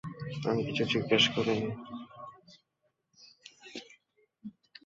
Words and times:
আমি 0.45 0.61
কিছু 0.67 0.83
জিজ্ঞেস 0.93 1.23
করিনি? 1.33 1.69